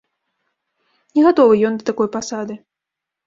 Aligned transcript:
Не 1.19 1.27
гатовы 1.27 1.53
ён 1.71 1.77
да 1.81 1.87
такой 1.91 2.09
пасады. 2.17 2.53